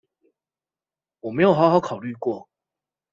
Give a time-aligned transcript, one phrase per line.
[1.19, 2.49] 我沒有好好考慮過